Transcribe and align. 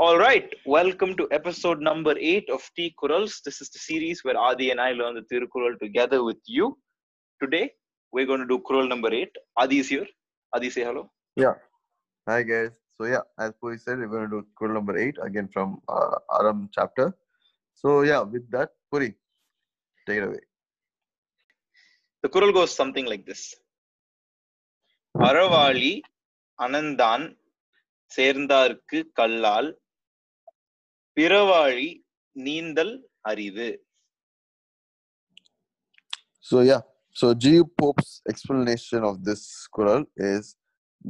All 0.00 0.18
right, 0.18 0.48
welcome 0.66 1.16
to 1.16 1.26
episode 1.30 1.80
number 1.80 2.14
eight 2.18 2.48
of 2.50 2.62
T 2.76 2.94
Kurals. 3.02 3.42
This 3.42 3.60
is 3.60 3.70
the 3.70 3.78
series 3.78 4.22
where 4.24 4.36
Adi 4.36 4.70
and 4.70 4.80
I 4.80 4.92
learn 4.92 5.14
the 5.14 5.22
Tirukural 5.22 5.78
together 5.78 6.22
with 6.22 6.36
you. 6.46 6.78
Today, 7.42 7.72
we're 8.12 8.26
going 8.26 8.40
to 8.40 8.46
do 8.46 8.58
Kural 8.68 8.88
number 8.88 9.12
eight. 9.12 9.30
Adi 9.56 9.78
is 9.78 9.88
here. 9.88 10.06
Adi, 10.54 10.70
say 10.70 10.84
hello. 10.84 11.10
Yeah. 11.34 11.54
Hi 12.28 12.42
guys. 12.42 12.72
So 12.96 13.04
yeah, 13.04 13.24
as 13.38 13.52
Puri 13.60 13.78
said, 13.78 13.98
we're 13.98 14.08
going 14.08 14.28
to 14.30 14.40
do 14.40 14.46
Kural 14.60 14.74
number 14.74 14.96
eight 14.98 15.16
again 15.22 15.48
from 15.52 15.80
uh, 15.88 16.16
Aram 16.40 16.68
chapter. 16.72 17.14
So 17.74 18.02
yeah, 18.02 18.20
with 18.20 18.50
that, 18.50 18.70
Puri, 18.90 19.14
take 20.06 20.18
it 20.18 20.24
away. 20.24 20.40
The 22.22 22.28
Kural 22.28 22.52
goes 22.52 22.74
something 22.74 23.06
like 23.06 23.26
this 23.26 23.54
அறவாளி 25.26 25.92
அனந்தான் 26.58 27.24
சேர்ந்தார்க்கு 28.10 28.98
கல்லால் 29.18 29.68
பிறவாழி 31.19 31.89
நீந்தல் 32.47 32.95
அறிவு 33.31 33.69
so 36.49 36.59
yeah. 36.61 36.81
So 37.13 37.33
g 37.33 37.63
pope's 37.79 38.21
explanation 38.31 39.03
of 39.09 39.23
this 39.23 39.67
kural 39.73 40.05
is 40.17 40.55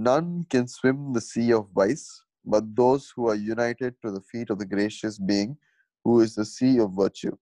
none 0.08 0.44
can 0.52 0.67
swim 0.67 1.13
the 1.13 1.22
sea 1.22 1.52
of 1.58 1.70
vice 1.80 2.05
but 2.53 2.75
those 2.75 3.03
who 3.13 3.27
are 3.30 3.35
united 3.35 3.95
to 4.03 4.11
the 4.11 4.22
feet 4.22 4.49
of 4.49 4.58
the 4.59 4.66
gracious 4.66 5.17
being 5.31 5.58
who 6.03 6.13
is 6.25 6.36
the 6.36 6.45
sea 6.45 6.80
of 6.80 6.91
virtue. 7.03 7.36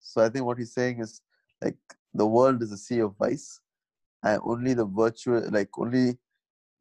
So 0.00 0.22
i 0.24 0.28
think 0.28 0.44
what 0.46 0.58
he's 0.58 0.74
saying 0.80 1.00
is 1.00 1.12
like 1.62 1.76
the 2.22 2.26
world 2.26 2.62
is 2.62 2.72
a 2.72 2.82
sea 2.86 3.00
of 3.06 3.12
vice 3.24 3.60
and 4.22 4.40
only 4.44 4.74
the 4.74 4.86
virtuous, 4.86 5.50
like 5.50 5.70
only 5.78 6.16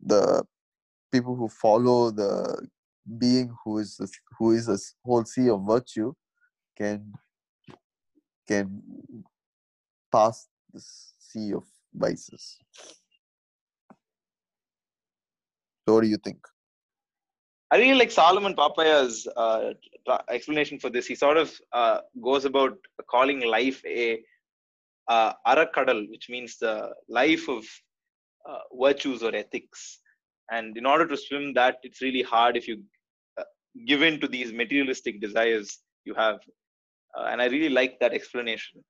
the 0.02 0.44
people 1.12 1.36
who 1.36 1.48
follow 1.48 2.12
the 2.12 2.32
being 3.18 3.54
who 3.64 3.80
is 3.80 3.98
the, 3.98 4.08
who 4.38 4.52
is 4.52 4.70
a 4.70 4.78
whole 5.06 5.26
sea 5.26 5.50
of 5.50 5.62
virtue 5.68 6.14
can 6.78 7.14
can 8.48 8.82
pass 10.12 10.48
the 10.74 10.82
sea 11.20 11.54
of 11.54 11.64
vices. 11.94 12.58
So 15.86 15.96
what 15.96 16.02
do 16.02 16.08
you 16.08 16.18
think? 16.18 16.40
I 17.72 17.78
really 17.78 17.96
like 17.96 18.12
Solomon 18.12 18.54
Pappaiah's 18.56 19.28
uh, 19.36 19.74
explanation 20.30 20.80
for 20.80 20.90
this. 20.90 21.08
He 21.08 21.16
sort 21.16 21.38
of 21.38 21.52
uh, 21.72 22.00
goes 22.22 22.46
about 22.46 22.78
calling 23.10 23.42
life 23.42 23.84
a 23.86 24.22
uh, 25.08 25.34
arakadal, 25.48 26.10
which 26.10 26.30
means 26.30 26.58
the 26.58 26.94
life 27.10 27.50
of 27.50 27.66
uh, 28.48 28.60
virtues 28.80 29.24
or 29.24 29.34
ethics. 29.36 30.00
And 30.52 30.78
in 30.78 30.86
order 30.86 31.08
to 31.08 31.18
swim 31.18 31.54
that, 31.56 31.78
it's 31.84 32.02
really 32.02 32.22
hard 32.22 32.58
if 32.58 32.68
you 32.68 32.84
give 33.88 34.02
in 34.02 34.20
to 34.22 34.28
these 34.28 34.54
materialistic 34.54 35.22
desires 35.22 35.80
you 36.06 36.14
have. 36.14 36.40
Uh, 37.18 37.26
and 37.26 37.42
I 37.42 37.46
really 37.46 37.70
like 37.70 38.00
that 38.00 38.14
explanation. 38.14 38.84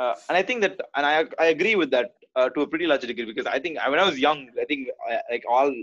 Uh, 0.00 0.14
and 0.28 0.36
I 0.36 0.42
think 0.42 0.62
that, 0.62 0.80
and 0.96 1.04
I, 1.06 1.24
I 1.38 1.46
agree 1.46 1.74
with 1.74 1.90
that 1.90 2.12
uh, 2.36 2.48
to 2.50 2.62
a 2.62 2.66
pretty 2.66 2.86
large 2.86 3.02
degree 3.02 3.24
because 3.24 3.46
I 3.46 3.58
think 3.58 3.78
when 3.86 3.98
I 3.98 4.06
was 4.06 4.18
young, 4.18 4.48
I 4.60 4.64
think 4.64 4.88
uh, 5.10 5.18
like 5.30 5.44
all 5.48 5.74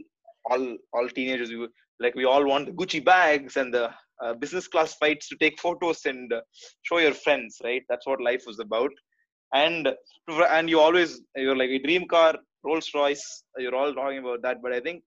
all 0.49 0.77
all 0.93 1.09
teenagers, 1.09 1.49
we 1.49 1.57
were, 1.57 1.67
like 1.99 2.15
we 2.15 2.25
all 2.25 2.45
want 2.45 2.65
the 2.65 2.71
Gucci 2.71 3.03
bags 3.03 3.57
and 3.57 3.73
the 3.73 3.91
uh, 4.23 4.33
business 4.33 4.67
class 4.67 4.95
flights 4.95 5.27
to 5.29 5.35
take 5.37 5.59
photos 5.59 6.05
and 6.05 6.31
uh, 6.33 6.41
show 6.81 6.97
your 6.97 7.13
friends, 7.13 7.57
right? 7.63 7.83
That's 7.89 8.07
what 8.07 8.21
life 8.21 8.43
was 8.47 8.59
about. 8.59 8.91
And 9.53 9.89
and 10.29 10.69
you 10.69 10.79
always 10.79 11.21
you're 11.35 11.55
like 11.55 11.69
a 11.69 11.79
dream 11.79 12.07
car, 12.07 12.35
Rolls 12.63 12.89
Royce. 12.93 13.43
You're 13.57 13.75
all 13.75 13.93
talking 13.93 14.19
about 14.19 14.41
that, 14.43 14.61
but 14.61 14.73
I 14.73 14.79
think 14.79 15.03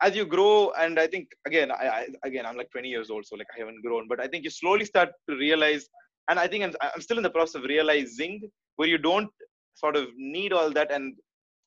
as 0.00 0.16
you 0.16 0.26
grow, 0.26 0.72
and 0.78 0.98
I 0.98 1.06
think 1.06 1.28
again, 1.46 1.70
I, 1.70 1.86
I 1.86 2.06
again 2.24 2.46
I'm 2.46 2.56
like 2.56 2.70
20 2.70 2.88
years 2.88 3.10
old, 3.10 3.26
so 3.26 3.36
like 3.36 3.46
I 3.54 3.58
haven't 3.58 3.82
grown, 3.84 4.08
but 4.08 4.20
I 4.20 4.26
think 4.26 4.44
you 4.44 4.50
slowly 4.50 4.84
start 4.84 5.10
to 5.28 5.36
realize, 5.36 5.86
and 6.28 6.38
I 6.38 6.46
think 6.46 6.64
I'm, 6.64 6.74
I'm 6.94 7.00
still 7.00 7.18
in 7.18 7.22
the 7.22 7.30
process 7.30 7.56
of 7.56 7.64
realizing 7.64 8.50
where 8.76 8.88
you 8.88 8.98
don't 8.98 9.30
sort 9.74 9.96
of 9.96 10.08
need 10.16 10.52
all 10.52 10.70
that, 10.72 10.90
and 10.90 11.14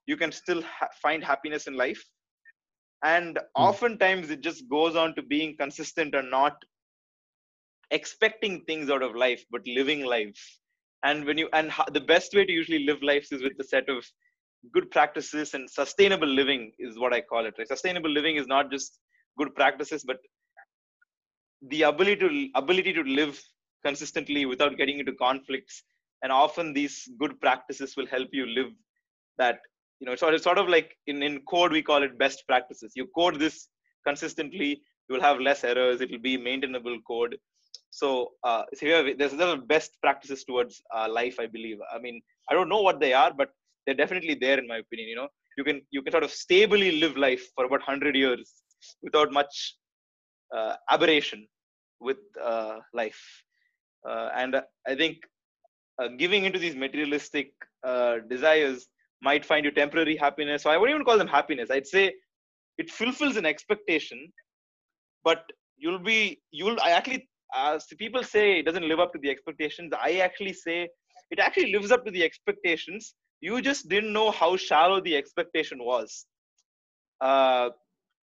you 0.08 0.18
can 0.18 0.32
still 0.32 0.62
ha- 0.64 0.90
find 1.02 1.24
happiness 1.24 1.68
in 1.68 1.76
life. 1.76 2.04
And 3.04 3.38
hmm. 3.38 3.64
oftentimes 3.64 4.30
it 4.30 4.42
just 4.42 4.68
goes 4.70 4.96
on 4.96 5.16
to 5.16 5.22
being 5.22 5.56
consistent 5.58 6.16
and 6.16 6.30
not 6.30 6.58
expecting 7.92 8.62
things 8.66 8.90
out 8.90 9.02
of 9.02 9.16
life 9.16 9.44
but 9.52 9.62
living 9.66 10.06
life. 10.06 10.40
And 11.04 11.26
when 11.26 11.38
you 11.38 11.48
and 11.54 11.72
the 11.92 12.02
best 12.02 12.34
way 12.34 12.46
to 12.46 12.52
usually 12.52 12.86
live 12.86 13.02
life 13.02 13.28
is 13.32 13.42
with 13.42 13.54
a 13.60 13.64
set 13.64 13.88
of 13.88 14.06
good 14.74 14.90
practices 14.92 15.54
and 15.54 15.70
sustainable 15.70 16.28
living 16.28 16.72
is 16.80 17.00
what 17.00 17.14
i 17.14 17.22
call 17.22 17.46
it 17.46 17.56
right? 17.58 17.68
Sustainable 17.68 18.10
living 18.10 18.36
is 18.36 18.48
not 18.48 18.72
just 18.72 19.00
good 19.38 19.54
practices 19.56 20.04
but 20.06 20.18
the 21.70 21.84
ability 21.84 22.16
to 22.18 22.50
ability 22.56 22.94
to 22.94 23.04
live 23.04 23.42
consistently 23.86 24.46
without 24.46 24.78
getting 24.78 25.00
into 25.00 25.14
conflicts. 25.14 25.84
And 26.24 26.32
often 26.32 26.74
these 26.74 27.08
good 27.20 27.40
practices 27.40 27.96
will 27.96 28.08
help 28.08 28.30
you 28.34 28.46
live 28.46 28.72
that 29.38 29.60
you 30.00 30.06
know 30.06 30.16
sort 30.16 30.34
of 30.34 30.42
sort 30.42 30.58
of 30.58 30.68
like 30.68 30.98
in 31.08 31.24
in 31.24 31.42
code 31.50 31.72
we 31.72 31.82
call 31.82 32.04
it 32.04 32.18
best 32.18 32.44
practices. 32.48 32.94
You 32.96 33.08
code 33.16 33.40
this 33.40 33.68
consistently 34.06 34.82
you 35.08 35.16
will 35.16 35.22
have 35.22 35.40
less 35.40 35.64
errors 35.64 36.02
it 36.02 36.12
will 36.12 36.20
be 36.20 36.38
maintainable 36.38 36.98
code. 37.08 37.38
So 37.90 38.32
uh 38.44 38.64
so 38.74 38.86
here 38.86 39.16
there's 39.16 39.34
there's 39.34 39.60
best 39.68 39.98
practices 40.02 40.44
towards 40.44 40.82
uh, 40.96 41.08
life 41.10 41.40
i 41.40 41.48
believe. 41.48 41.80
I 41.94 42.00
mean 42.00 42.22
i 42.50 42.54
don't 42.54 42.70
know 42.70 42.82
what 42.82 43.00
they 43.00 43.14
are 43.14 43.34
but 43.34 43.50
they're 43.86 44.02
definitely 44.04 44.36
there 44.36 44.60
in 44.60 44.68
my 44.68 44.78
opinion 44.78 45.10
you 45.10 45.16
know 45.16 45.30
you 45.58 45.64
can 45.64 45.82
you 45.92 46.02
can 46.02 46.12
sort 46.12 46.24
of 46.24 46.32
stably 46.32 46.92
live 47.04 47.16
life 47.18 47.46
for 47.56 47.66
about 47.66 47.82
100 47.88 48.16
years 48.16 48.54
without 49.02 49.32
much 49.32 49.76
uh, 50.56 50.76
aberration 50.90 51.48
with 52.00 52.18
uh, 52.42 52.78
life 52.94 53.22
uh, 54.10 54.30
and 54.36 54.56
i 54.88 54.96
think 54.96 55.18
uh, 56.02 56.08
giving 56.18 56.46
into 56.46 56.60
these 56.60 56.76
materialistic 56.76 57.52
uh, 57.86 58.20
desires 58.30 58.88
might 59.22 59.46
find 59.46 59.66
you 59.66 59.72
temporary 59.72 60.16
happiness. 60.16 60.64
So 60.64 60.70
I 60.70 60.78
wouldn't 60.78 60.96
even 60.96 61.06
call 61.06 61.18
them 61.18 61.28
happiness. 61.28 61.70
I'd 61.70 61.88
say 61.88 62.14
it 62.78 62.90
fulfills 62.90 63.36
an 63.36 63.46
expectation, 63.46 64.32
but 65.24 65.44
you'll 65.78 66.00
be 66.00 66.42
you'll. 66.52 66.78
I 66.82 66.92
actually, 66.92 67.28
uh, 67.56 67.80
people 67.98 68.24
say 68.24 68.60
it 68.60 68.66
doesn't 68.66 68.88
live 68.88 69.00
up 69.00 69.12
to 69.14 69.20
the 69.20 69.30
expectations. 69.30 69.92
I 70.00 70.18
actually 70.18 70.54
say 70.54 70.88
it 71.32 71.40
actually 71.40 71.72
lives 71.74 71.92
up 71.92 72.06
to 72.06 72.12
the 72.12 72.24
expectations. 72.24 73.14
You 73.42 73.62
just 73.62 73.88
didn't 73.90 74.14
know 74.14 74.32
how 74.32 74.58
shallow 74.58 75.00
the 75.02 75.16
expectation 75.16 75.80
was. 75.84 76.26
Uh, 77.22 77.70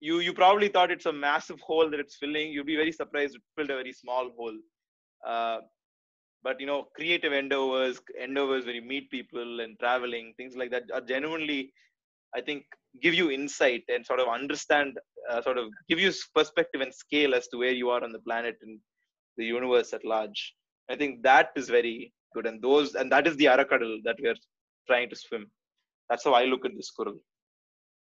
you 0.01 0.21
you 0.21 0.33
probably 0.33 0.69
thought 0.69 0.91
it's 0.91 1.07
a 1.07 1.13
massive 1.13 1.61
hole 1.61 1.91
that 1.91 2.01
it's 2.01 2.17
filling. 2.17 2.53
You'd 2.53 2.67
be 2.67 2.77
very 2.77 2.93
surprised 2.93 3.35
it 3.37 3.43
filled 3.57 3.71
a 3.71 3.75
very 3.75 3.93
small 3.93 4.31
hole. 4.37 4.59
Uh, 5.27 5.59
but 6.47 6.61
you 6.63 6.67
know 6.71 6.81
creative 6.97 7.33
endeavors 7.43 8.01
endeavors 8.27 8.65
where 8.67 8.79
you 8.79 8.87
meet 8.95 9.11
people 9.17 9.61
and 9.63 9.79
traveling 9.85 10.27
things 10.37 10.55
like 10.61 10.71
that 10.75 10.85
are 10.97 11.05
genuinely 11.13 11.61
i 12.39 12.41
think 12.49 12.63
give 13.05 13.15
you 13.21 13.27
insight 13.39 13.85
and 13.95 14.07
sort 14.11 14.21
of 14.25 14.29
understand 14.39 14.99
uh, 15.31 15.41
sort 15.47 15.59
of 15.63 15.67
give 15.89 16.01
you 16.05 16.11
perspective 16.39 16.81
and 16.85 16.95
scale 17.05 17.35
as 17.39 17.49
to 17.49 17.59
where 17.63 17.77
you 17.81 17.89
are 17.95 18.03
on 18.07 18.13
the 18.17 18.25
planet 18.29 18.57
and 18.67 18.79
the 19.39 19.49
universe 19.59 19.93
at 19.99 20.05
large 20.15 20.41
i 20.93 20.97
think 21.01 21.23
that 21.31 21.49
is 21.63 21.69
very 21.79 21.97
good 22.35 22.47
and 22.51 22.63
those 22.69 22.95
and 23.01 23.11
that 23.15 23.27
is 23.31 23.37
the 23.41 23.51
arakadal 23.55 23.95
that 24.07 24.21
we 24.23 24.29
are 24.33 24.41
trying 24.87 25.11
to 25.11 25.17
swim. 25.17 25.51
That's 26.09 26.25
how 26.25 26.35
i 26.35 26.45
look 26.45 26.65
at 26.65 26.77
this 26.77 26.91
kural 26.99 27.19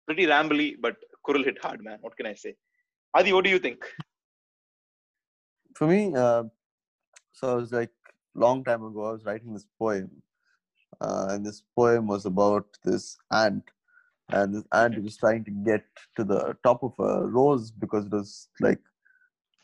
pretty 0.06 0.26
rambly 0.32 0.68
but 0.80 0.96
kural 1.26 1.44
hit 1.44 1.58
hard 1.62 1.82
man. 1.84 1.98
What 2.00 2.16
can 2.16 2.26
i 2.26 2.34
say? 2.34 2.54
Adi 3.14 3.32
what 3.32 3.44
do 3.44 3.50
you 3.50 3.58
think? 3.58 3.84
For 5.76 5.86
me, 5.86 6.12
uh, 6.14 6.44
so 7.32 7.52
I 7.52 7.54
was 7.54 7.72
like 7.72 7.90
long 8.34 8.64
time 8.64 8.84
ago. 8.84 9.08
I 9.08 9.12
was 9.12 9.24
writing 9.24 9.52
this 9.52 9.66
poem, 9.78 10.10
uh, 11.00 11.28
and 11.30 11.46
this 11.46 11.62
poem 11.76 12.06
was 12.06 12.26
about 12.26 12.66
this 12.84 13.16
ant, 13.32 13.62
and 14.30 14.54
this 14.54 14.64
ant 14.72 15.02
was 15.02 15.16
trying 15.16 15.44
to 15.44 15.50
get 15.50 15.84
to 16.16 16.24
the 16.24 16.56
top 16.64 16.82
of 16.82 16.94
a 16.98 17.26
rose 17.26 17.70
because 17.70 18.06
it 18.06 18.12
was 18.12 18.48
like 18.60 18.80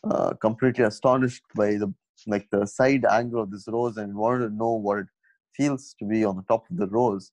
uh, 0.04 0.34
completely 0.34 0.84
astonished 0.84 1.42
by 1.54 1.72
the 1.74 1.92
like 2.26 2.48
the 2.50 2.64
side 2.66 3.04
angle 3.10 3.42
of 3.42 3.50
this 3.50 3.66
rose 3.68 3.96
and 3.96 4.14
wanted 4.14 4.48
to 4.48 4.54
know 4.54 4.72
what 4.72 4.98
it 4.98 5.06
feels 5.56 5.94
to 5.98 6.04
be 6.04 6.24
on 6.24 6.36
the 6.36 6.42
top 6.42 6.64
of 6.70 6.76
the 6.76 6.88
rose, 6.88 7.32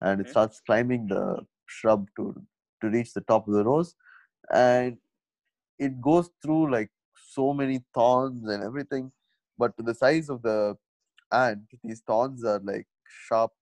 and 0.00 0.20
it 0.20 0.28
starts 0.28 0.60
climbing 0.64 1.06
the 1.08 1.44
shrub 1.66 2.08
to 2.16 2.34
to 2.80 2.88
reach 2.88 3.12
the 3.14 3.20
top 3.22 3.46
of 3.46 3.54
the 3.54 3.64
rose, 3.64 3.94
and 4.52 4.96
it 5.78 6.00
goes 6.00 6.30
through 6.42 6.70
like 6.70 6.90
so 7.14 7.52
many 7.52 7.84
thorns 7.94 8.48
and 8.48 8.62
everything 8.62 9.10
but 9.58 9.76
to 9.76 9.82
the 9.82 9.94
size 9.94 10.28
of 10.28 10.42
the 10.42 10.76
ant 11.32 11.62
these 11.82 12.02
thorns 12.06 12.44
are 12.44 12.60
like 12.60 12.86
sharp 13.26 13.52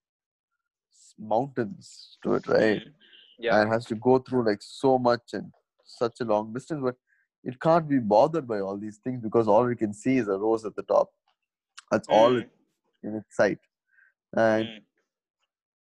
mountains 1.18 2.18
to 2.22 2.34
it 2.34 2.46
right? 2.46 2.82
Mm. 2.82 2.92
yeah. 3.38 3.60
And 3.60 3.72
has 3.72 3.86
to 3.86 3.94
go 3.94 4.18
through 4.18 4.46
like 4.46 4.60
so 4.60 4.98
much 4.98 5.32
and 5.32 5.52
such 5.84 6.20
a 6.20 6.24
long 6.24 6.52
distance 6.52 6.80
but 6.82 6.96
it 7.42 7.60
can't 7.60 7.88
be 7.88 7.98
bothered 7.98 8.46
by 8.46 8.60
all 8.60 8.76
these 8.76 8.98
things 8.98 9.22
because 9.22 9.48
all 9.48 9.66
it 9.66 9.76
can 9.76 9.94
see 9.94 10.18
is 10.18 10.28
a 10.28 10.36
rose 10.36 10.64
at 10.66 10.76
the 10.76 10.82
top. 10.82 11.08
That's 11.90 12.08
all 12.08 12.32
Mm. 12.32 12.42
it, 12.42 12.50
in 13.02 13.14
its 13.16 13.36
sight 13.36 13.58
and 14.36 14.66
Mm. 14.66 14.82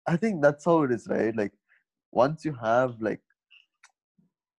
i 0.07 0.15
think 0.17 0.41
that's 0.41 0.65
how 0.65 0.83
it 0.83 0.91
is 0.91 1.07
right 1.07 1.35
like 1.35 1.53
once 2.11 2.45
you 2.45 2.53
have 2.53 3.01
like 3.01 3.21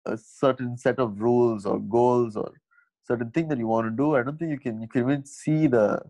a 0.06 0.16
certain 0.16 0.76
set 0.76 0.98
of 0.98 1.20
rules 1.20 1.66
or 1.66 1.78
goals 1.80 2.36
or 2.36 2.52
certain 3.04 3.30
thing 3.30 3.48
that 3.48 3.58
you 3.58 3.66
want 3.66 3.86
to 3.86 3.96
do 4.02 4.14
i 4.16 4.22
don't 4.22 4.38
think 4.38 4.50
you 4.50 4.58
can 4.58 4.80
you 4.80 4.88
can 4.88 5.02
even 5.02 5.24
see 5.24 5.66
the 5.66 6.00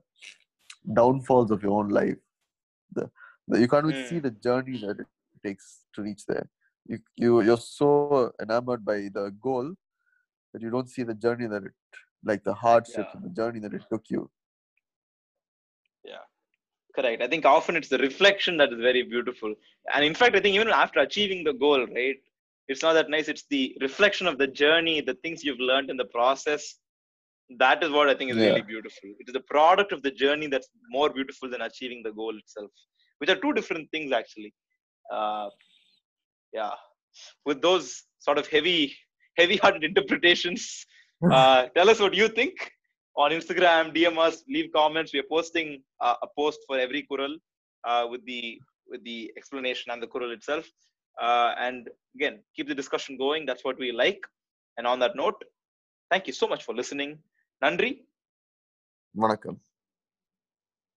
downfalls 0.93 1.51
of 1.51 1.63
your 1.63 1.73
own 1.79 1.89
life 1.89 2.17
the, 2.93 3.11
the 3.49 3.61
you 3.61 3.69
can't 3.69 3.85
even 3.87 3.97
see 4.09 4.19
Mm. 4.19 4.23
the 4.23 4.31
journey 4.31 4.77
that 4.79 5.01
it 5.01 5.07
takes 5.45 5.85
to 5.95 6.03
reach 6.03 6.25
there 6.27 6.49
you, 6.87 6.99
you 7.17 7.41
you're 7.43 7.65
so 7.67 8.33
enamored 8.41 8.85
by 8.85 8.99
the 9.19 9.31
goal 9.41 9.75
that 10.53 10.63
you 10.63 10.71
don't 10.71 10.89
see 10.89 11.03
the 11.03 11.15
journey 11.15 11.47
that 11.47 11.65
it 11.65 11.73
like 12.25 12.43
the 12.45 12.55
hardships 12.55 12.99
Yeah. 12.99 13.11
and 13.15 13.25
the 13.25 13.35
journey 13.41 13.61
that 13.61 13.75
it 13.75 13.85
took 13.91 14.05
you 14.11 14.31
correct. 16.96 17.22
I 17.22 17.28
think 17.28 17.44
often 17.44 17.76
it's 17.76 17.88
the 17.88 17.98
reflection 17.98 18.56
that 18.58 18.72
is 18.72 18.81
very 18.81 19.02
beautiful. 19.02 19.54
And 19.94 20.04
in 20.04 20.14
fact 20.14 20.34
i 20.37 20.40
think 20.40 20.54
even 20.56 20.69
after 20.84 21.00
achieving 21.00 21.44
the 21.44 21.52
goal 21.64 21.81
right 21.98 22.16
it's 22.69 22.82
not 22.82 22.94
that 22.94 23.08
nice. 23.08 23.28
It's 23.28 23.44
the 23.48 23.76
reflection 23.81 24.26
of 24.26 24.38
the 24.38 24.48
journey 24.62 25.00
the 25.00 25.14
things 25.22 25.44
you've 25.44 25.60
learned 25.70 25.88
in 25.90 25.96
the 25.96 26.06
process. 26.16 26.62
That 27.64 27.84
is 27.84 27.90
what 27.96 28.08
i 28.08 28.14
think 28.19 28.31
is 28.32 28.37
Yeah. 28.38 28.48
really 28.48 28.62
beautiful. 28.75 29.08
It 29.20 29.26
is 29.28 29.34
the 29.40 29.46
product 29.54 29.93
of 29.93 30.02
the 30.06 30.10
journey 30.22 30.48
that's 30.54 30.69
more 30.96 31.08
beautiful 31.19 31.48
than 31.52 31.62
achieving 31.70 32.02
the 32.06 32.12
goal 32.20 32.37
itself 32.43 32.70
which 33.19 33.31
are 33.31 33.40
two 33.44 33.52
different 33.58 33.90
things 33.93 34.10
actually. 34.20 34.52
Uh, 35.16 35.48
yeah. 36.52 36.75
With 37.48 37.62
those 37.62 37.87
sort 38.26 38.38
of 38.38 38.46
heavy 38.56 38.81
heavy 39.38 39.56
hearted 39.62 39.84
interpretations 39.90 40.62
uh, 41.38 41.60
tell 41.76 41.88
us 41.93 42.00
what 42.00 42.14
you 42.22 42.28
think 42.28 42.54
on 43.17 43.31
Instagram, 43.31 43.95
DM 43.95 44.19
us, 44.19 44.45
leave 44.49 44.71
comments. 44.73 45.13
We 45.13 45.21
are 45.21 45.31
posting 45.31 45.83
uh, 46.01 46.15
a 46.23 46.27
post 46.39 46.61
for 46.67 46.79
every 46.79 47.07
Kural 47.11 47.35
uh, 47.85 48.07
with 48.11 48.25
the 48.27 48.61
with 48.89 49.03
the 49.05 49.33
explanation 49.37 49.91
and 49.93 50.03
the 50.03 50.07
Kural 50.07 50.33
itself. 50.33 50.67
Uh, 51.21 51.55
and 51.59 51.89
again, 52.15 52.41
keep 52.55 52.69
the 52.69 52.75
discussion 52.75 53.17
going. 53.17 53.47
That's 53.47 53.65
what 53.65 53.79
we 53.79 53.91
like. 53.91 54.21
And 54.77 54.87
on 54.87 54.99
that 55.01 55.17
note, 55.17 55.43
thank 56.11 56.27
you 56.27 56.33
so 56.33 56.47
much 56.47 56.63
for 56.65 56.75
listening. 56.75 57.19
Nandri. 57.65 57.93
vanakkam 59.23 59.57